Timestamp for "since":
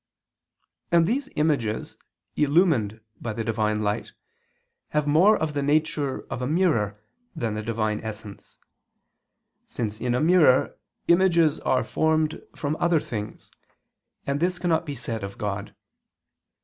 9.67-10.01